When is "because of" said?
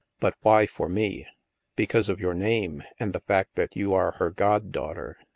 1.75-2.19